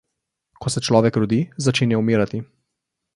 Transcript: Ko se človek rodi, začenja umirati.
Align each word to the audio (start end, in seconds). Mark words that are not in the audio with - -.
Ko 0.63 0.71
se 0.75 0.83
človek 0.87 1.19
rodi, 1.23 1.39
začenja 1.69 2.01
umirati. 2.05 2.45